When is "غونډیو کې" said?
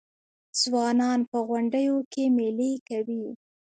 1.47-2.23